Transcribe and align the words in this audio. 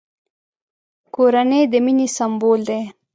کورنۍ 1.13 1.61
د 1.71 1.73
مینې 1.85 2.07
سمبول 2.17 2.59
دی! 2.69 2.81